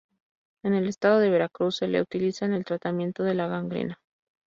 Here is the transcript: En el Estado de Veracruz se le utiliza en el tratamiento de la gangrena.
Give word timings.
En 0.63 0.73
el 0.73 0.87
Estado 0.87 1.19
de 1.19 1.29
Veracruz 1.29 1.75
se 1.77 1.87
le 1.87 2.01
utiliza 2.01 2.45
en 2.47 2.53
el 2.53 2.65
tratamiento 2.65 3.21
de 3.23 3.35
la 3.35 3.47
gangrena. 3.47 4.01